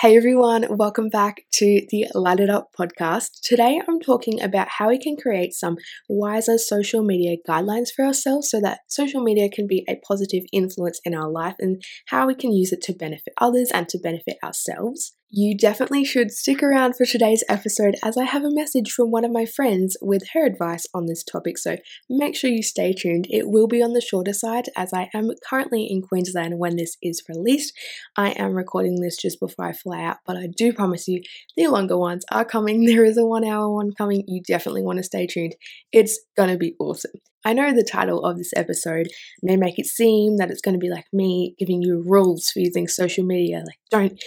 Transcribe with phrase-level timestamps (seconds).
[0.00, 3.42] Hey everyone, welcome back to the Light It Up podcast.
[3.42, 5.76] Today I'm talking about how we can create some
[6.08, 11.02] wiser social media guidelines for ourselves so that social media can be a positive influence
[11.04, 14.38] in our life and how we can use it to benefit others and to benefit
[14.42, 15.12] ourselves.
[15.32, 19.24] You definitely should stick around for today's episode as I have a message from one
[19.24, 21.76] of my friends with her advice on this topic, so
[22.08, 23.28] make sure you stay tuned.
[23.30, 26.96] It will be on the shorter side as I am currently in Queensland when this
[27.00, 27.72] is released.
[28.16, 31.22] I am recording this just before I fly out, but I do promise you
[31.56, 32.84] the longer ones are coming.
[32.90, 34.24] There is a one hour one coming.
[34.26, 35.54] You definitely want to stay tuned.
[35.92, 37.12] It's gonna be awesome.
[37.44, 39.08] I know the title of this episode
[39.42, 42.58] may make it seem that it's going to be like me giving you rules for
[42.58, 43.62] using social media.
[43.66, 44.22] Like, don't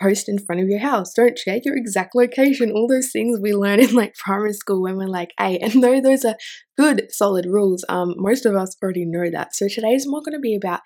[0.00, 1.12] post in front of your house.
[1.14, 2.72] Don't check your exact location.
[2.72, 6.00] All those things we learn in like primary school when we're like, hey, and though
[6.00, 6.36] those are
[6.76, 9.54] good, solid rules, um, most of us already know that.
[9.54, 10.80] So today's more going to be about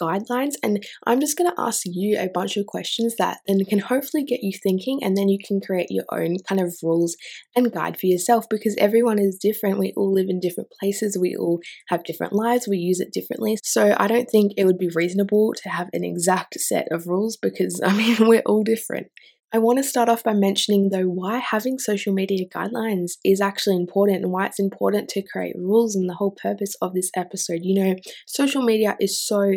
[0.00, 3.78] guidelines and I'm just going to ask you a bunch of questions that then can
[3.78, 7.16] hopefully get you thinking and then you can create your own kind of rules
[7.56, 9.78] and guide for yourself because everyone is different.
[9.78, 13.58] We all live in different places, we all have different lives, we use it differently.
[13.62, 17.36] So I don't think it would be reasonable to have an exact set of rules
[17.36, 19.08] because I mean, we're all different.
[19.54, 23.76] I want to start off by mentioning, though, why having social media guidelines is actually
[23.76, 27.60] important and why it's important to create rules and the whole purpose of this episode.
[27.62, 29.52] You know, social media is so,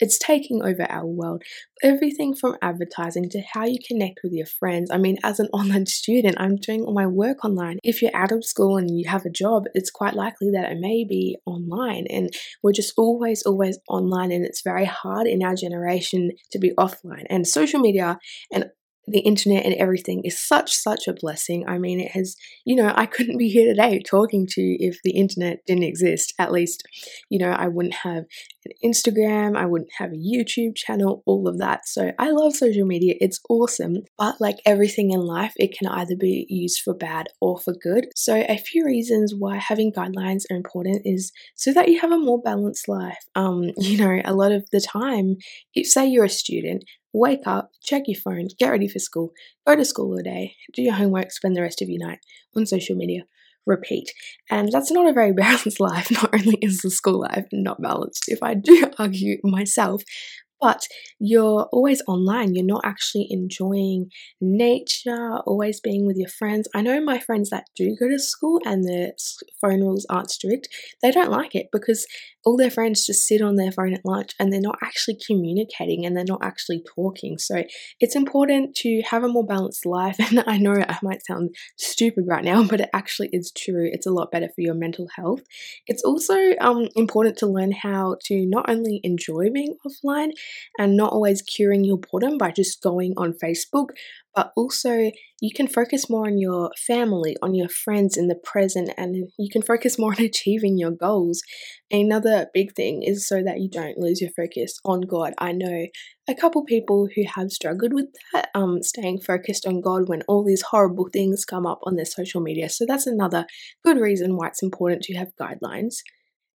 [0.00, 1.44] it's taking over our world.
[1.80, 4.90] Everything from advertising to how you connect with your friends.
[4.90, 7.78] I mean, as an online student, I'm doing all my work online.
[7.84, 10.78] If you're out of school and you have a job, it's quite likely that it
[10.80, 12.06] may be online.
[12.10, 12.30] And
[12.64, 14.32] we're just always, always online.
[14.32, 17.26] And it's very hard in our generation to be offline.
[17.30, 18.18] And social media
[18.52, 18.64] and
[19.06, 21.64] the internet and everything is such such a blessing.
[21.68, 24.98] I mean it has you know i couldn't be here today talking to you if
[25.04, 26.34] the internet didn't exist.
[26.38, 26.82] At least
[27.30, 28.24] you know i wouldn't have
[28.64, 31.86] an instagram i wouldn't have a youtube channel all of that.
[31.86, 33.14] So i love social media.
[33.20, 33.98] It's awesome.
[34.18, 38.08] But like everything in life it can either be used for bad or for good.
[38.16, 42.18] So a few reasons why having guidelines are important is so that you have a
[42.18, 43.18] more balanced life.
[43.34, 45.36] Um you know a lot of the time
[45.74, 46.84] if say you're a student
[47.16, 49.32] wake up, check your phone, get ready for school,
[49.66, 52.18] go to school all day, do your homework, spend the rest of your night
[52.54, 53.22] on social media,
[53.66, 54.12] repeat.
[54.50, 56.10] And that's not a very balanced life.
[56.10, 60.02] Not only is the school life not balanced, if I do argue myself,
[60.60, 60.86] but
[61.18, 62.54] you're always online.
[62.54, 66.68] You're not actually enjoying nature, always being with your friends.
[66.74, 69.12] I know my friends that do go to school and the
[69.60, 70.68] phone rules aren't strict,
[71.02, 72.06] they don't like it because
[72.44, 76.06] all their friends just sit on their phone at lunch and they're not actually communicating
[76.06, 77.38] and they're not actually talking.
[77.38, 77.64] So
[78.00, 80.16] it's important to have a more balanced life.
[80.26, 83.88] And I know I might sound stupid right now, but it actually is true.
[83.92, 85.40] It's a lot better for your mental health.
[85.86, 90.30] It's also um, important to learn how to not only enjoy being offline
[90.78, 93.88] and not always curing your boredom by just going on Facebook,
[94.34, 98.90] but also you can focus more on your family, on your friends in the present,
[98.96, 101.42] and you can focus more on achieving your goals.
[101.90, 105.32] Another big thing is so that you don't lose your focus on God.
[105.38, 105.86] I know
[106.28, 110.44] a couple people who have struggled with that, um, staying focused on God when all
[110.44, 112.68] these horrible things come up on their social media.
[112.68, 113.46] So that's another
[113.84, 115.96] good reason why it's important to have guidelines.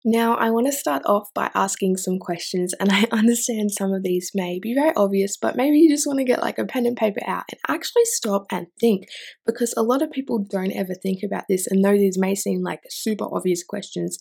[0.04, 4.04] Now, I want to start off by asking some questions, and I understand some of
[4.04, 6.88] these may be very obvious, but maybe you just want to get like a pen
[6.88, 9.06] and paper out and actually stop and think
[9.46, 11.68] because a lot of people don't ever think about this.
[11.68, 14.18] And though these may seem like super obvious questions,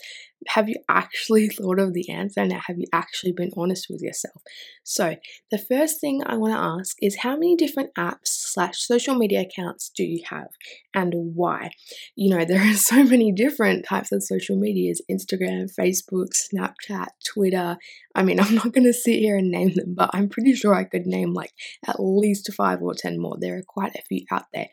[0.49, 2.45] have you actually thought of the answer?
[2.45, 4.43] Now, have you actually been honest with yourself?
[4.85, 5.17] So,
[5.51, 9.43] the first thing I want to ask is how many different apps slash social media
[9.43, 10.49] accounts do you have
[10.95, 11.71] and why?
[12.17, 17.77] You know, there are so many different types of social medias Instagram, Facebook, Snapchat, Twitter.
[18.15, 20.75] I mean, I'm not going to sit here and name them, but I'm pretty sure
[20.75, 21.53] I could name like
[21.87, 23.37] at least five or 10 more.
[23.39, 24.69] There are quite a few out there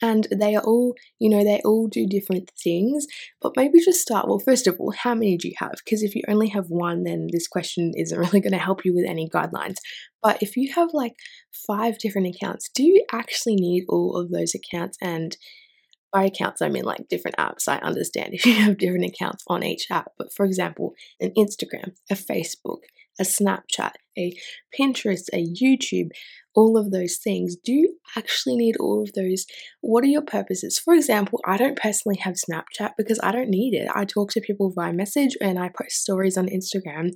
[0.00, 3.06] and they are all, you know, they all do different things.
[3.40, 5.74] But maybe just start well, first of all, how many do you have?
[5.84, 8.94] Because if you only have one, then this question isn't really going to help you
[8.94, 9.78] with any guidelines.
[10.22, 11.14] But if you have like
[11.66, 14.96] five different accounts, do you actually need all of those accounts?
[15.00, 15.36] And
[16.12, 17.68] by accounts, I mean like different apps.
[17.68, 20.12] I understand if you have different accounts on each app.
[20.18, 22.80] But for example, an Instagram, a Facebook,
[23.18, 24.36] a Snapchat, a
[24.78, 26.10] Pinterest, a YouTube,
[26.54, 27.54] all of those things.
[27.54, 29.46] Do you actually need all of those?
[29.80, 30.76] What are your purposes?
[30.76, 33.88] For example, I don't personally have Snapchat because I don't need it.
[33.94, 37.12] I talk to people via message and I post stories on Instagram,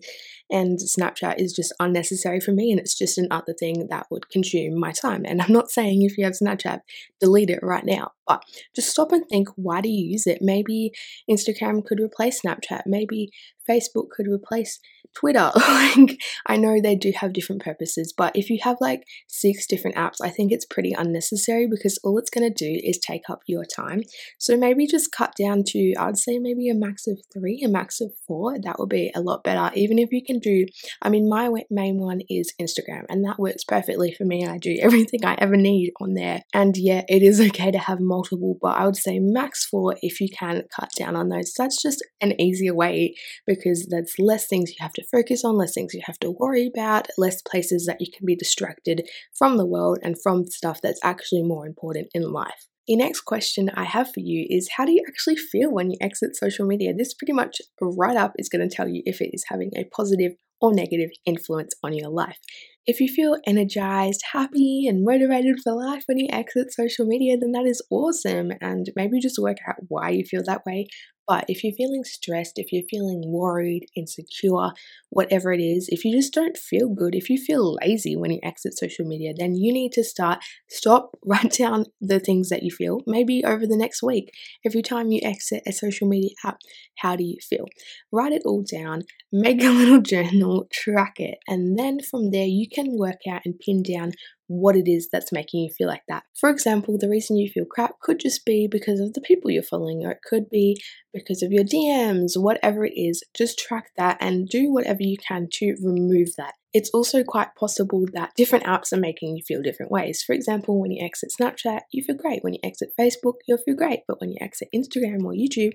[0.48, 4.78] and Snapchat is just unnecessary for me and it's just another thing that would consume
[4.78, 5.24] my time.
[5.26, 6.80] And I'm not saying if you have Snapchat,
[7.20, 8.44] delete it right now, but
[8.76, 10.38] just stop and think why do you use it?
[10.40, 10.92] Maybe
[11.28, 13.30] Instagram could replace Snapchat, maybe
[13.68, 14.80] Facebook could replace
[15.14, 15.50] Twitter.
[15.56, 19.96] like, I know they do have different purposes, but if you have like six different
[19.96, 23.40] apps, I think it's pretty unnecessary because all it's going to do is take up
[23.46, 24.02] your time.
[24.38, 28.00] So maybe just cut down to, I'd say maybe a max of three, a max
[28.00, 28.56] of four.
[28.62, 29.70] That would be a lot better.
[29.74, 30.66] Even if you can do,
[31.00, 34.46] I mean, my main one is Instagram, and that works perfectly for me.
[34.46, 36.42] I do everything I ever need on there.
[36.54, 40.20] And yeah, it is okay to have multiple, but I would say max four if
[40.20, 41.52] you can cut down on those.
[41.56, 43.14] That's just an easier way
[43.54, 46.70] because that's less things you have to focus on, less things you have to worry
[46.72, 51.00] about, less places that you can be distracted from the world and from stuff that's
[51.02, 52.66] actually more important in life.
[52.88, 55.96] The next question I have for you is how do you actually feel when you
[56.00, 56.92] exit social media?
[56.92, 59.84] This pretty much right up is going to tell you if it is having a
[59.84, 62.38] positive or negative influence on your life.
[62.86, 67.52] If you feel energized, happy, and motivated for life when you exit social media, then
[67.52, 68.52] that is awesome.
[68.60, 70.88] And maybe just work out why you feel that way.
[71.28, 74.70] But if you're feeling stressed, if you're feeling worried, insecure,
[75.10, 78.40] whatever it is, if you just don't feel good, if you feel lazy when you
[78.42, 82.70] exit social media, then you need to start, stop, write down the things that you
[82.70, 83.00] feel.
[83.06, 84.32] Maybe over the next week,
[84.66, 86.58] every time you exit a social media app,
[86.98, 87.66] how do you feel?
[88.10, 92.66] Write it all down, make a little journal, track it, and then from there you
[92.72, 94.12] can work out and pin down
[94.48, 96.24] what it is that's making you feel like that.
[96.38, 99.62] For example, the reason you feel crap could just be because of the people you're
[99.62, 100.76] following, or it could be
[101.12, 103.22] because of your DMs, whatever it is.
[103.34, 106.54] Just track that and do whatever you can to remove that.
[106.72, 110.22] It's also quite possible that different apps are making you feel different ways.
[110.26, 112.42] For example, when you exit Snapchat, you feel great.
[112.42, 114.00] When you exit Facebook, you'll feel great.
[114.08, 115.72] But when you exit Instagram or YouTube,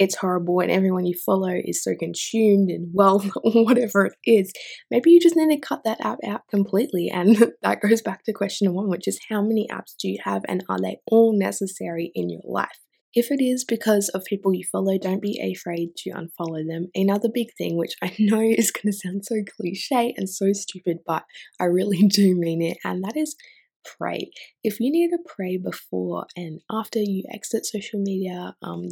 [0.00, 4.52] it's horrible and everyone you follow is so consumed in well whatever it is
[4.90, 8.32] maybe you just need to cut that app out completely and that goes back to
[8.32, 12.10] question one which is how many apps do you have and are they all necessary
[12.14, 12.78] in your life
[13.14, 16.88] if it is because of people you follow, don't be afraid to unfollow them.
[16.94, 20.98] Another big thing, which I know is going to sound so cliche and so stupid,
[21.06, 21.24] but
[21.58, 23.36] I really do mean it, and that is
[23.84, 24.30] pray.
[24.62, 28.88] If you need to pray before and after you exit social media, um,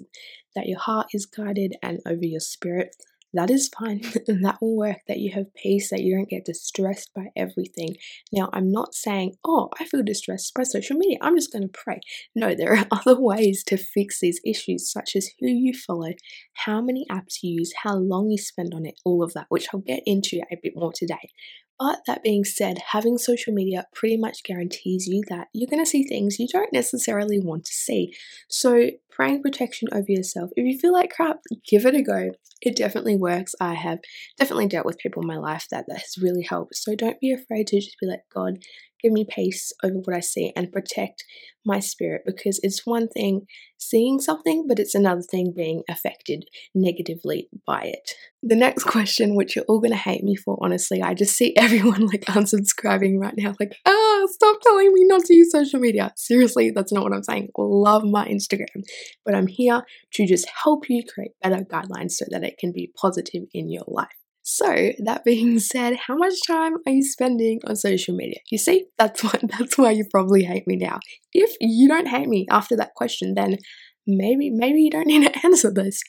[0.55, 2.97] that your heart is guided and over your spirit,
[3.34, 4.00] that is fine.
[4.26, 4.98] that will work.
[5.06, 7.96] That you have peace, that you don't get distressed by everything.
[8.32, 11.19] Now, I'm not saying, oh, I feel distressed by social media.
[11.20, 12.00] I'm just going to pray.
[12.34, 16.12] No, there are other ways to fix these issues, such as who you follow,
[16.54, 19.69] how many apps you use, how long you spend on it, all of that, which
[19.72, 21.30] I'll get into a bit more today.
[21.78, 25.88] But that being said, having social media pretty much guarantees you that you're going to
[25.88, 28.12] see things you don't necessarily want to see.
[28.48, 30.50] So, praying protection over yourself.
[30.56, 31.38] If you feel like crap,
[31.69, 32.32] give it a go.
[32.60, 33.27] It definitely works.
[33.60, 33.98] I have
[34.38, 36.76] definitely dealt with people in my life that that has really helped.
[36.76, 38.58] So, don't be afraid to just be like, God,
[39.02, 41.25] give me peace over what I see and protect
[41.64, 43.42] my spirit because it's one thing
[43.78, 46.44] seeing something, but it's another thing being affected
[46.75, 48.12] negatively by it.
[48.42, 51.54] The next question, which you're all going to hate me for, honestly, I just see
[51.56, 56.12] everyone like unsubscribing right now, like, ah, stop telling me not to use social media.
[56.16, 57.48] Seriously, that's not what I'm saying.
[57.56, 58.82] Love my Instagram,
[59.25, 59.82] but I'm here
[60.14, 63.84] to just help you create better guidelines so that it can be positive in your
[63.86, 64.08] life.
[64.42, 68.38] So, that being said, how much time are you spending on social media?
[68.50, 71.00] You see, that's why that's why you probably hate me now.
[71.32, 73.58] If you don't hate me after that question, then
[74.06, 76.02] maybe maybe you don't need to answer this.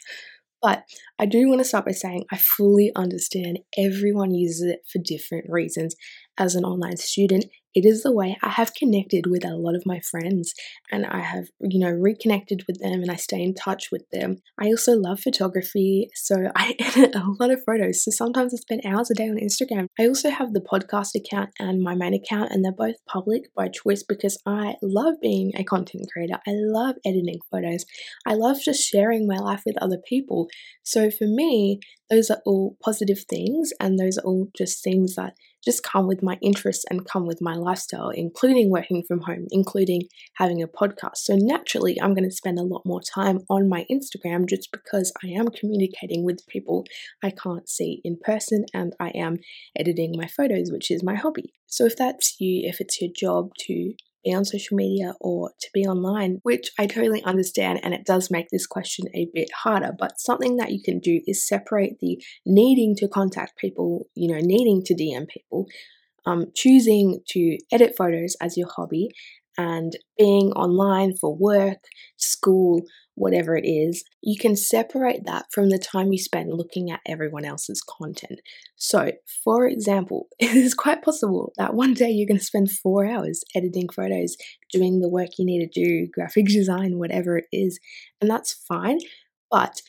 [0.62, 0.84] But
[1.20, 5.46] I do want to start by saying I fully understand everyone uses it for different
[5.50, 5.96] reasons.
[6.40, 9.86] As an online student, it is the way I have connected with a lot of
[9.86, 10.54] my friends
[10.92, 14.38] and I have, you know, reconnected with them and I stay in touch with them.
[14.58, 18.04] I also love photography, so I edit a lot of photos.
[18.04, 19.88] So sometimes I spend hours a day on Instagram.
[20.00, 23.68] I also have the podcast account and my main account, and they're both public by
[23.68, 26.40] choice because I love being a content creator.
[26.48, 27.86] I love editing photos.
[28.26, 30.48] I love just sharing my life with other people.
[30.84, 35.34] So for me, those are all positive things, and those are all just things that
[35.64, 40.04] just come with my interests and come with my lifestyle, including working from home, including
[40.36, 41.18] having a podcast.
[41.18, 45.12] So naturally, I'm going to spend a lot more time on my Instagram just because
[45.24, 46.86] I am communicating with people
[47.24, 49.38] I can't see in person and I am
[49.76, 51.54] editing my photos, which is my hobby.
[51.68, 55.70] So if that's you, if it's your job to be on social media or to
[55.74, 57.80] be online, which I totally understand.
[57.84, 59.92] And it does make this question a bit harder.
[59.98, 64.40] But something that you can do is separate the needing to contact people, you know,
[64.42, 65.68] needing to DM people,
[66.26, 69.10] um, choosing to edit photos as your hobby,
[69.58, 71.84] and being online for work,
[72.18, 72.82] school,
[73.20, 77.46] whatever it is, you can separate that from the time you spend looking at everyone
[77.46, 78.40] else's content.
[78.76, 79.12] So,
[79.44, 83.44] for example, it is quite possible that one day you're going to spend four hours
[83.56, 84.38] editing photos,
[84.72, 87.80] doing the work you need to do, graphic design, whatever it is,
[88.22, 89.00] and that's fine.
[89.52, 89.82] But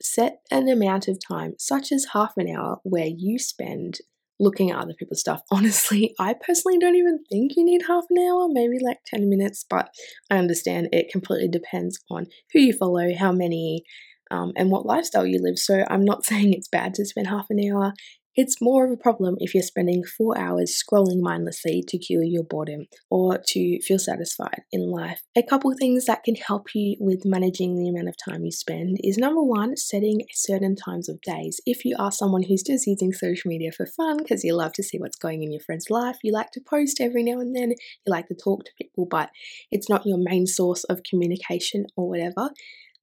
[0.00, 3.98] set an amount of time, such as half an hour, where you spend
[4.42, 5.42] looking at other people's stuff.
[5.50, 9.64] Honestly, I personally don't even think you need half an hour, maybe like 10 minutes,
[9.68, 9.88] but
[10.30, 13.84] I understand it completely depends on who you follow, how many,
[14.30, 15.58] um, and what lifestyle you live.
[15.58, 17.94] So I'm not saying it's bad to spend half an hour.
[18.34, 22.44] It's more of a problem if you're spending four hours scrolling mindlessly to cure your
[22.44, 25.20] boredom or to feel satisfied in life.
[25.36, 28.96] A couple things that can help you with managing the amount of time you spend
[29.04, 31.60] is number one, setting certain times of days.
[31.66, 34.82] If you are someone who's just using social media for fun because you love to
[34.82, 37.70] see what's going in your friend's life, you like to post every now and then,
[37.70, 39.28] you like to talk to people, but
[39.70, 42.50] it's not your main source of communication or whatever,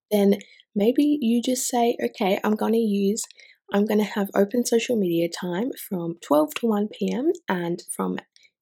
[0.10, 0.40] then
[0.76, 3.24] maybe you just say, okay, I'm going to use
[3.72, 7.32] I'm going to have open social media time from 12 to 1 p.m.
[7.48, 8.18] and from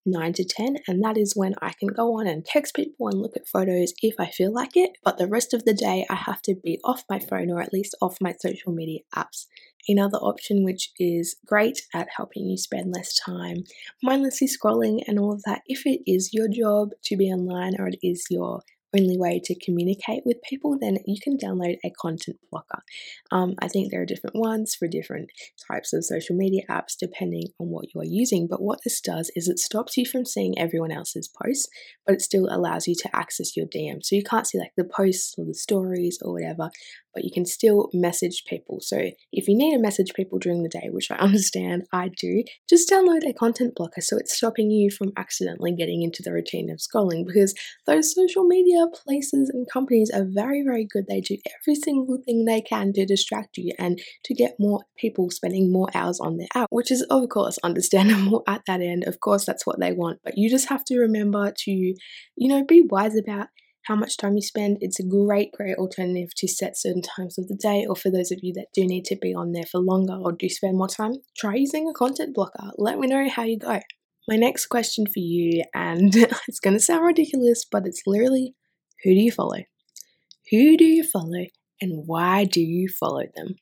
[0.05, 3.21] 9 to 10, and that is when I can go on and text people and
[3.21, 4.91] look at photos if I feel like it.
[5.03, 7.73] But the rest of the day, I have to be off my phone or at
[7.73, 9.47] least off my social media apps.
[9.87, 13.63] Another option, which is great at helping you spend less time
[14.03, 17.87] mindlessly scrolling and all of that, if it is your job to be online or
[17.87, 18.61] it is your
[18.96, 22.84] only way to communicate with people, then you can download a content blocker.
[23.32, 25.29] Um, I think there are different ones for different
[25.70, 28.48] types of social media apps depending on what you are using.
[28.48, 31.67] But what this does is it stops you from seeing everyone else's posts,
[32.06, 34.03] but it still allows you to access your DM.
[34.03, 36.70] So you can't see like the posts or the stories or whatever,
[37.13, 38.79] but you can still message people.
[38.79, 42.44] So if you need to message people during the day, which I understand I do,
[42.70, 46.70] just download a content blocker so it's stopping you from accidentally getting into the routine
[46.70, 47.53] of scrolling because
[47.86, 51.05] those social media places and companies are very, very good.
[51.07, 55.29] They do every single thing they can to distract you and to get more people
[55.29, 59.05] spending more hours on their app, which is, of course, understandable at that end.
[59.05, 61.96] Of course, that's what they want, but you just have to remember to, you
[62.38, 63.48] know, be wise about
[63.84, 64.77] how much time you spend.
[64.81, 68.31] It's a great, great alternative to set certain times of the day, or for those
[68.31, 70.89] of you that do need to be on there for longer or do spend more
[70.89, 72.72] time, try using a content blocker.
[72.77, 73.79] Let me know how you go.
[74.29, 76.13] My next question for you, and
[76.48, 78.55] it's going to sound ridiculous, but it's literally
[79.03, 79.63] who do you follow?
[80.51, 81.45] Who do you follow,
[81.81, 83.55] and why do you follow them?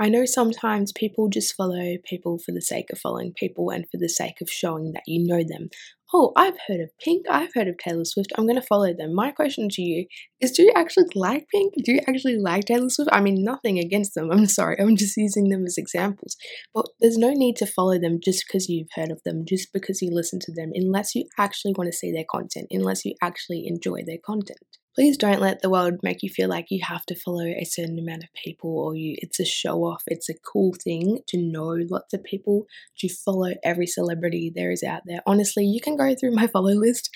[0.00, 3.98] I know sometimes people just follow people for the sake of following people and for
[3.98, 5.68] the sake of showing that you know them.
[6.12, 9.14] Oh, I've heard of Pink, I've heard of Taylor Swift, I'm to follow them.
[9.14, 10.06] My question to you
[10.40, 11.74] is do you actually like Pink?
[11.84, 13.10] Do you actually like Taylor Swift?
[13.12, 16.36] I mean, nothing against them, I'm sorry, I'm just using them as examples.
[16.74, 20.02] But there's no need to follow them just because you've heard of them, just because
[20.02, 23.66] you listen to them, unless you actually want to see their content, unless you actually
[23.68, 24.58] enjoy their content.
[25.00, 27.98] Please don't let the world make you feel like you have to follow a certain
[27.98, 30.02] amount of people or you it's a show off.
[30.06, 32.66] It's a cool thing to know lots of people,
[32.98, 35.22] to follow every celebrity there is out there.
[35.24, 37.08] Honestly, you can go through my follow list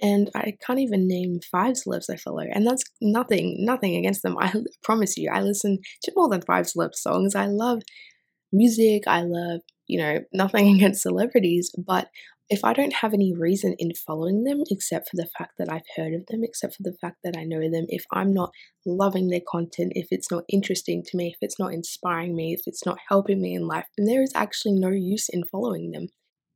[0.00, 2.44] and I can't even name five celebs I follow.
[2.48, 4.36] And that's nothing, nothing against them.
[4.40, 7.34] I promise you, I listen to more than five celeb songs.
[7.34, 7.82] I love
[8.52, 9.02] music.
[9.08, 12.08] I love, you know, nothing against celebrities, but
[12.48, 15.86] if I don't have any reason in following them except for the fact that I've
[15.96, 18.50] heard of them, except for the fact that I know them, if I'm not
[18.84, 22.62] loving their content, if it's not interesting to me, if it's not inspiring me, if
[22.66, 26.08] it's not helping me in life, then there is actually no use in following them.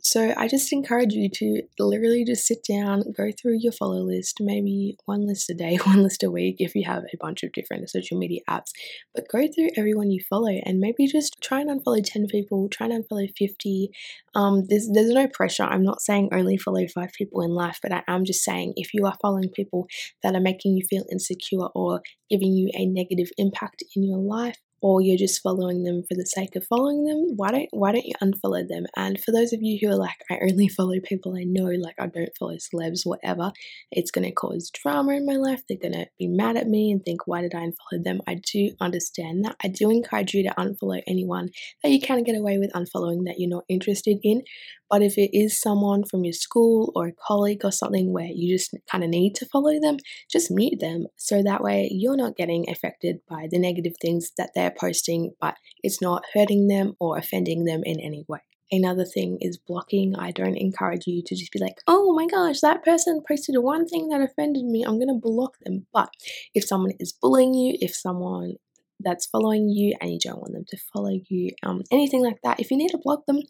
[0.08, 4.36] So I just encourage you to literally just sit down, go through your follow list,
[4.38, 7.50] maybe one list a day, one list a week if you have a bunch of
[7.50, 8.70] different social media apps,
[9.16, 12.86] but go through everyone you follow and maybe just try and unfollow 10 people, try
[12.86, 13.90] and unfollow 50.
[14.36, 15.64] Um, there's, there's no pressure.
[15.64, 18.94] I'm not saying only follow five people in life, but I am just saying if
[18.94, 19.88] you are following people
[20.22, 24.58] that are making you feel insecure or giving you a negative impact in your life,
[24.86, 28.06] or you're just following them for the sake of following them, why don't why don't
[28.06, 28.86] you unfollow them?
[28.96, 31.96] And for those of you who are like, I only follow people I know, like
[31.98, 33.50] I don't follow celebs, whatever,
[33.90, 35.64] it's gonna cause drama in my life.
[35.68, 38.20] They're gonna be mad at me and think, why did I unfollow them?
[38.28, 39.56] I do understand that.
[39.60, 41.48] I do encourage you to unfollow anyone
[41.82, 44.42] that you can get away with unfollowing that you're not interested in.
[44.88, 48.56] But if it is someone from your school or a colleague or something where you
[48.56, 49.96] just kind of need to follow them,
[50.30, 54.50] just mute them so that way you're not getting affected by the negative things that
[54.54, 58.40] they're posting, but it's not hurting them or offending them in any way.
[58.70, 60.16] Another thing is blocking.
[60.16, 63.86] I don't encourage you to just be like, oh my gosh, that person posted one
[63.86, 64.82] thing that offended me.
[64.82, 65.86] I'm going to block them.
[65.92, 66.10] But
[66.52, 68.54] if someone is bullying you, if someone
[68.98, 72.58] that's following you and you don't want them to follow you, um, anything like that,
[72.58, 73.40] if you need to block them,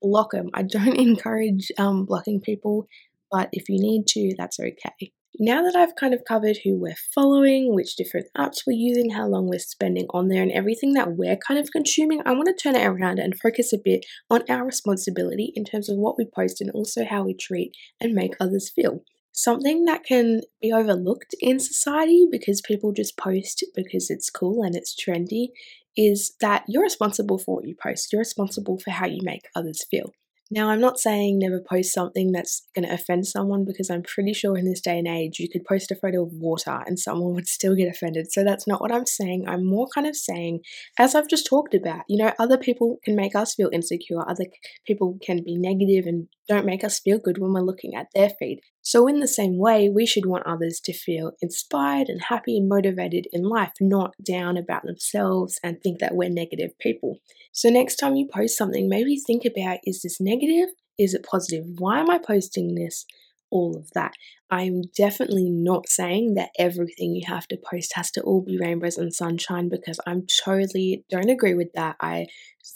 [0.00, 0.48] block them.
[0.54, 2.86] I don't encourage um, blocking people,
[3.30, 5.12] but if you need to, that's okay.
[5.38, 9.26] Now that I've kind of covered who we're following, which different apps we're using, how
[9.26, 12.62] long we're spending on there, and everything that we're kind of consuming, I want to
[12.62, 16.26] turn it around and focus a bit on our responsibility in terms of what we
[16.26, 19.04] post and also how we treat and make others feel.
[19.32, 24.76] Something that can be overlooked in society because people just post because it's cool and
[24.76, 25.48] it's trendy
[25.96, 28.12] is that you're responsible for what you post.
[28.12, 30.12] You're responsible for how you make others feel.
[30.54, 34.34] Now, I'm not saying never post something that's going to offend someone because I'm pretty
[34.34, 37.32] sure in this day and age you could post a photo of water and someone
[37.32, 38.30] would still get offended.
[38.30, 39.46] So that's not what I'm saying.
[39.48, 40.60] I'm more kind of saying,
[40.98, 44.44] as I've just talked about, you know, other people can make us feel insecure, other
[44.86, 48.28] people can be negative and don't make us feel good when we're looking at their
[48.28, 48.60] feed.
[48.84, 52.68] So, in the same way, we should want others to feel inspired and happy and
[52.68, 57.18] motivated in life, not down about themselves and think that we're negative people.
[57.52, 60.74] So, next time you post something, maybe think about is this negative?
[60.98, 61.64] Is it positive?
[61.78, 63.06] Why am I posting this?
[63.52, 64.14] All of that.
[64.50, 68.96] I'm definitely not saying that everything you have to post has to all be rainbows
[68.96, 71.96] and sunshine because I'm totally don't agree with that.
[72.00, 72.26] I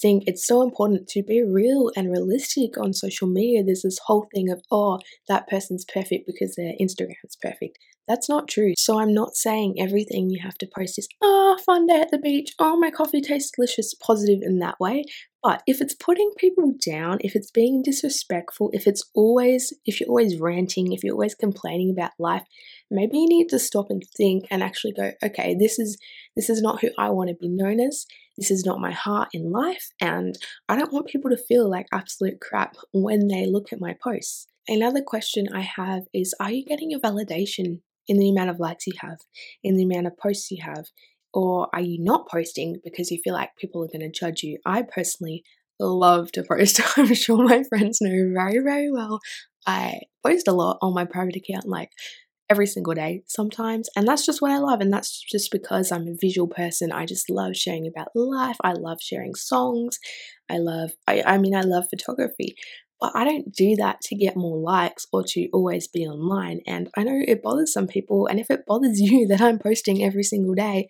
[0.00, 3.64] think it's so important to be real and realistic on social media.
[3.64, 7.78] There's this whole thing of, oh, that person's perfect because their Instagram's perfect.
[8.08, 8.74] That's not true.
[8.78, 12.18] So I'm not saying everything you have to post is, oh, fun day at the
[12.18, 15.04] beach, oh, my coffee tastes delicious, positive in that way.
[15.46, 20.08] But if it's putting people down, if it's being disrespectful, if it's always, if you're
[20.08, 22.42] always ranting, if you're always complaining about life,
[22.90, 25.98] maybe you need to stop and think and actually go, okay, this is
[26.34, 28.06] this is not who I want to be known as.
[28.36, 30.36] This is not my heart in life, and
[30.68, 34.48] I don't want people to feel like absolute crap when they look at my posts.
[34.66, 38.88] Another question I have is Are you getting your validation in the amount of likes
[38.88, 39.18] you have,
[39.62, 40.86] in the amount of posts you have?
[41.36, 44.56] Or are you not posting because you feel like people are going to judge you?
[44.64, 45.44] I personally
[45.78, 46.80] love to post.
[46.96, 49.20] I'm sure my friends know very, very well.
[49.66, 51.90] I post a lot on my private account, like
[52.48, 53.90] every single day sometimes.
[53.94, 54.80] And that's just what I love.
[54.80, 56.90] And that's just because I'm a visual person.
[56.90, 58.56] I just love sharing about life.
[58.64, 59.98] I love sharing songs.
[60.48, 62.56] I love, I, I mean, I love photography.
[62.98, 66.60] But I don't do that to get more likes or to always be online.
[66.66, 68.26] And I know it bothers some people.
[68.26, 70.88] And if it bothers you that I'm posting every single day,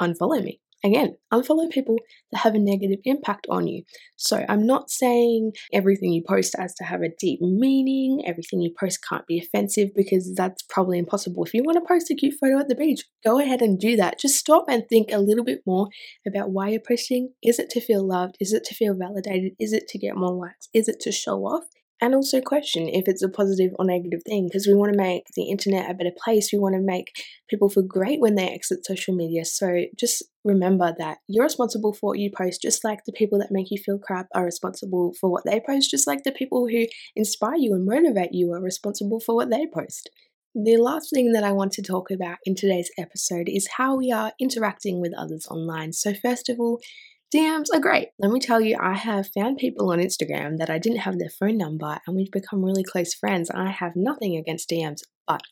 [0.00, 0.60] unfollow me.
[0.84, 1.96] Again, unfollow people
[2.30, 3.82] that have a negative impact on you.
[4.14, 8.72] So, I'm not saying everything you post has to have a deep meaning, everything you
[8.78, 11.44] post can't be offensive because that's probably impossible.
[11.44, 13.96] If you want to post a cute photo at the beach, go ahead and do
[13.96, 14.20] that.
[14.20, 15.88] Just stop and think a little bit more
[16.26, 17.30] about why you're posting.
[17.42, 18.36] Is it to feel loved?
[18.38, 19.52] Is it to feel validated?
[19.58, 20.68] Is it to get more likes?
[20.72, 21.64] Is it to show off?
[22.00, 25.24] And also question if it's a positive or negative thing because we want to make
[25.34, 26.50] the internet a better place.
[26.52, 29.44] We want to make people feel great when they exit social media.
[29.44, 33.50] So just remember that you're responsible for what you post, just like the people that
[33.50, 36.86] make you feel crap are responsible for what they post, just like the people who
[37.16, 40.10] inspire you and motivate you are responsible for what they post.
[40.54, 44.10] The last thing that I want to talk about in today's episode is how we
[44.10, 45.92] are interacting with others online.
[45.92, 46.80] So, first of all,
[47.34, 48.08] DMs are great.
[48.18, 51.28] Let me tell you, I have found people on Instagram that I didn't have their
[51.28, 53.50] phone number and we've become really close friends.
[53.50, 55.42] I have nothing against DMs, but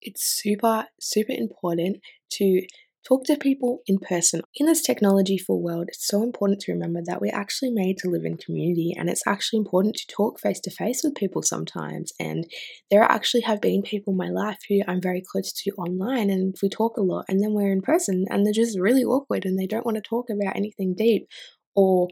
[0.00, 1.98] it's super, super important
[2.34, 2.62] to
[3.06, 4.40] Talk to people in person.
[4.54, 8.08] In this technology full world, it's so important to remember that we're actually made to
[8.08, 12.12] live in community and it's actually important to talk face to face with people sometimes.
[12.18, 12.46] And
[12.90, 16.56] there actually have been people in my life who I'm very close to online and
[16.62, 19.58] we talk a lot and then we're in person and they're just really awkward and
[19.58, 21.28] they don't want to talk about anything deep
[21.76, 22.08] or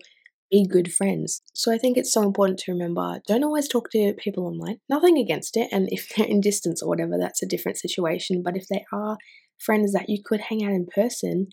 [0.51, 1.41] be good friends.
[1.55, 4.77] So I think it's so important to remember don't always talk to people online.
[4.91, 5.69] Nothing against it.
[5.73, 8.43] And if they're in distance or whatever, that's a different situation.
[8.45, 9.17] But if they are
[9.59, 11.49] friends that you could hang out in person,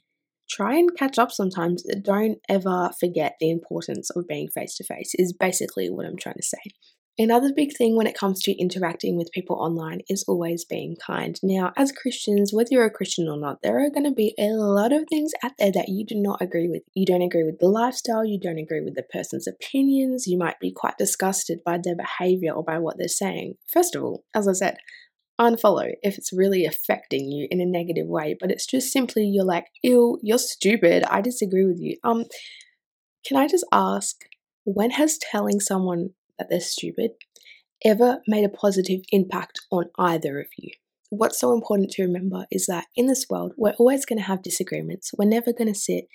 [0.49, 1.83] try and catch up sometimes.
[2.03, 6.35] Don't ever forget the importance of being face to face, is basically what I'm trying
[6.35, 6.59] to say.
[7.21, 11.37] Another big thing when it comes to interacting with people online is always being kind.
[11.43, 14.51] Now, as Christians, whether you're a Christian or not, there are going to be a
[14.53, 16.83] lot of things out there that you do not agree with.
[16.93, 20.61] You don't agree with the lifestyle, you don't agree with the person's opinions, you might
[20.61, 23.55] be quite disgusted by their behavior or by what they're saying.
[23.67, 24.77] First of all, as I said,
[25.39, 29.45] unfollow if it's really affecting you in a negative way, but it's just simply you're
[29.45, 31.03] like, ew, you're stupid.
[31.03, 31.97] I disagree with you.
[32.03, 32.25] Um,
[33.25, 34.17] can I just ask,
[34.65, 37.11] when has telling someone that they're stupid
[37.83, 40.71] ever made a positive impact on either of you?
[41.09, 44.43] What's so important to remember is that in this world, we're always going to have
[44.43, 45.11] disagreements.
[45.17, 46.05] We're never going to sit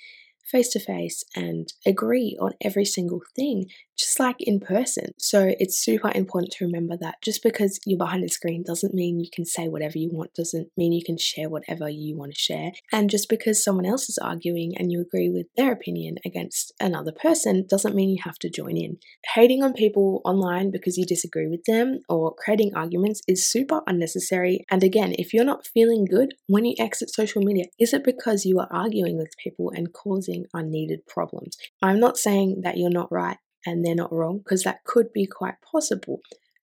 [0.51, 5.13] face to face and agree on every single thing, just like in person.
[5.19, 9.21] So it's super important to remember that just because you're behind a screen doesn't mean
[9.21, 12.39] you can say whatever you want, doesn't mean you can share whatever you want to
[12.39, 12.73] share.
[12.93, 17.13] And just because someone else is arguing and you agree with their opinion against another
[17.13, 18.99] person doesn't mean you have to join in.
[19.35, 24.65] Hating on people online because you disagree with them or creating arguments is super unnecessary.
[24.71, 28.45] And again, if you're not feeling good when you exit social media, is it because
[28.45, 31.57] you are arguing with people and causing unneeded problems?
[31.83, 35.27] I'm not saying that you're not right and they're not wrong because that could be
[35.27, 36.21] quite possible.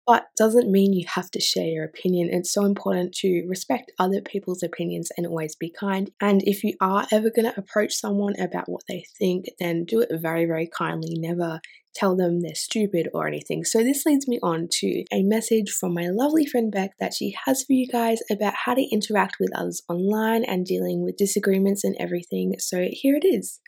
[0.07, 2.29] but doesn't mean you have to share your opinion.
[2.33, 6.11] It's so important to respect other people's opinions and always be kind.
[6.21, 10.01] And if you are ever going to approach someone about what they think, then do
[10.01, 11.15] it very, very kindly.
[11.19, 11.61] Never
[11.95, 13.65] tell them they're stupid or anything.
[13.65, 17.35] So, this leads me on to a message from my lovely friend Beck that she
[17.47, 21.85] has for you guys about how to interact with others online and dealing with disagreements
[21.85, 22.55] and everything.
[22.59, 23.61] So, here it is.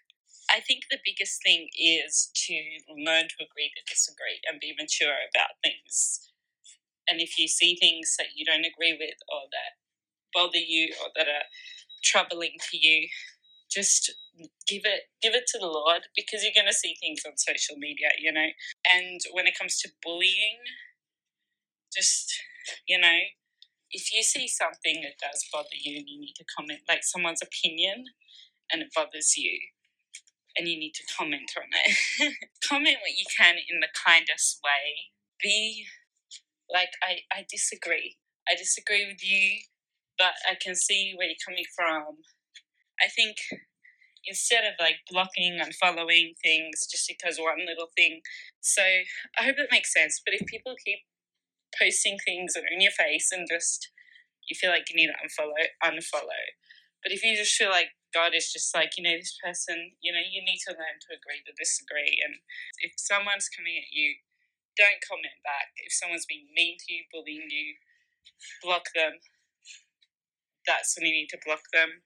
[0.51, 2.55] I think the biggest thing is to
[2.89, 6.31] learn to agree to disagree and be mature about things.
[7.09, 9.81] And if you see things that you don't agree with or that
[10.33, 11.49] bother you or that are
[12.03, 13.09] troubling to you,
[13.75, 14.15] just
[14.69, 17.77] give it give it to the Lord because you're going to see things on social
[17.77, 18.49] media, you know.
[18.93, 20.63] And when it comes to bullying,
[21.93, 22.33] just
[22.87, 23.19] you know,
[23.91, 27.43] if you see something that does bother you and you need to comment, like someone's
[27.43, 28.05] opinion,
[28.73, 29.59] and it bothers you,
[30.57, 32.35] and you need to comment on it.
[32.69, 35.13] comment what you can in the kindest way.
[35.43, 35.87] Be
[36.73, 38.17] like, I, I disagree.
[38.49, 39.61] I disagree with you,
[40.19, 42.17] but I can see where you're coming from.
[43.03, 43.37] I think
[44.27, 48.21] instead of like blocking and following things just because one little thing.
[48.61, 48.83] So
[49.39, 50.21] I hope that makes sense.
[50.25, 51.01] But if people keep
[51.79, 53.91] posting things that are in your face and just
[54.49, 56.45] you feel like you need to unfollow, unfollow.
[57.03, 60.13] But if you just feel like God is just like, you know, this person, you
[60.13, 62.21] know, you need to learn to agree to disagree.
[62.25, 62.41] And
[62.81, 64.21] if someone's coming at you,
[64.77, 65.77] don't comment back.
[65.85, 67.77] If someone's being mean to you, bullying you,
[68.63, 69.21] block them.
[70.67, 72.05] That's when you need to block them.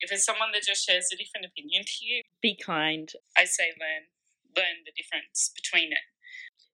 [0.00, 3.08] If it's someone that just shares a different opinion to you, be kind.
[3.36, 4.08] I say learn
[4.56, 6.04] learn the difference between it.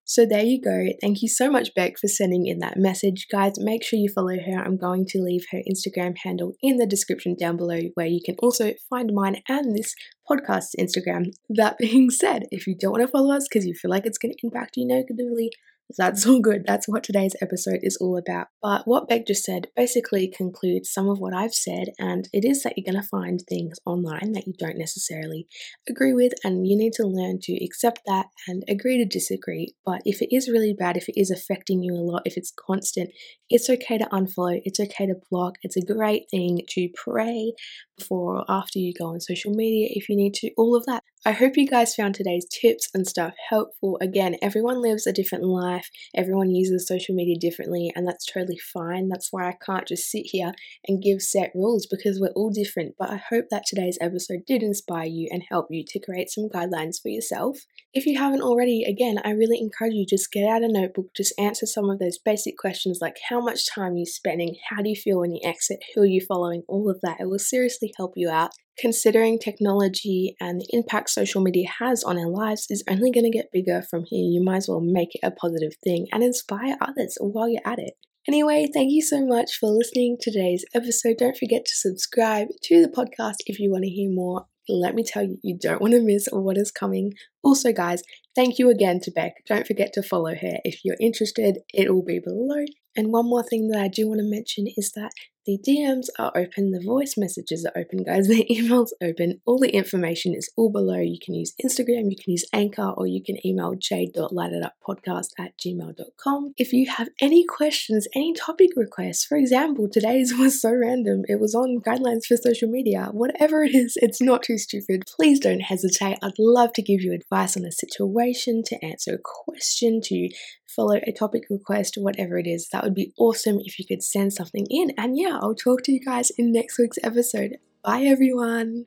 [0.08, 0.86] So there you go.
[1.00, 3.26] Thank you so much, Beck, for sending in that message.
[3.30, 4.62] Guys, make sure you follow her.
[4.64, 8.36] I'm going to leave her Instagram handle in the description down below, where you can
[8.38, 9.96] also find mine and this
[10.30, 11.32] podcast's Instagram.
[11.48, 14.18] That being said, if you don't want to follow us because you feel like it's
[14.18, 15.50] going to impact you negatively,
[15.96, 16.64] that's all good.
[16.66, 18.48] That's what today's episode is all about.
[18.62, 22.62] But what Beck just said basically concludes some of what I've said, and it is
[22.62, 25.46] that you're going to find things online that you don't necessarily
[25.88, 29.74] agree with, and you need to learn to accept that and agree to disagree.
[29.84, 32.52] But if it is really bad, if it is affecting you a lot, if it's
[32.52, 33.10] constant,
[33.48, 35.54] it's okay to unfollow, it's okay to block.
[35.62, 37.52] It's a great thing to pray
[37.96, 41.02] before or after you go on social media if you need to, all of that.
[41.26, 43.98] I hope you guys found today's tips and stuff helpful.
[44.00, 49.08] Again, everyone lives a different life, everyone uses social media differently, and that's totally fine.
[49.08, 50.52] That's why I can't just sit here
[50.86, 52.94] and give set rules because we're all different.
[52.96, 56.48] But I hope that today's episode did inspire you and help you to create some
[56.48, 57.58] guidelines for yourself.
[57.96, 61.32] If you haven't already, again, I really encourage you just get out a notebook, just
[61.38, 64.90] answer some of those basic questions like how much time are you spending, how do
[64.90, 67.20] you feel when you exit, who are you following, all of that.
[67.20, 72.18] It will seriously help you out considering technology and the impact social media has on
[72.18, 74.28] our lives is only going to get bigger from here.
[74.30, 77.78] You might as well make it a positive thing and inspire others while you're at
[77.78, 77.94] it.
[78.28, 81.16] Anyway, thank you so much for listening to today's episode.
[81.16, 84.44] Don't forget to subscribe to the podcast if you want to hear more.
[84.68, 87.14] Let me tell you, you don't want to miss what is coming.
[87.42, 88.02] Also, guys,
[88.36, 89.44] thank you again to Beck.
[89.46, 92.64] Don't forget to follow her if you're interested, it will be below.
[92.96, 95.12] And one more thing that I do want to mention is that
[95.46, 99.70] the DMs are open, the voice messages are open, guys, the email's open, all the
[99.70, 100.98] information is all below.
[100.98, 106.54] You can use Instagram, you can use Anchor, or you can email jade.lightituppodcast at gmail.com.
[106.56, 111.38] If you have any questions, any topic requests, for example, today's was so random, it
[111.38, 115.04] was on guidelines for social media, whatever it is, it's not too stupid.
[115.06, 116.18] Please don't hesitate.
[116.22, 118.25] I'd love to give you advice on a situation,
[118.66, 120.28] to answer a question, to
[120.66, 122.68] follow a topic request, whatever it is.
[122.72, 124.92] That would be awesome if you could send something in.
[124.98, 127.58] And yeah, I'll talk to you guys in next week's episode.
[127.82, 128.86] Bye, everyone.